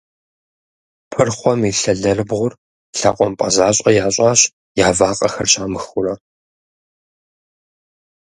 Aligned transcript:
Пырхъуэм 1.11 1.61
илъ 1.69 1.83
алэрыбгъур 1.93 2.53
лъэкъуампӏэ 2.97 3.47
защӏэ 3.55 3.91
ящӏащ, 4.05 4.39
я 4.85 4.89
вакъэхэр 4.97 5.47
щамыхыурэ. 5.51 6.13